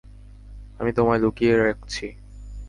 আমি 0.79 0.91
তোমায় 0.93 1.19
লুকিয়ে 1.19 1.53
রাখছি। 1.57 2.05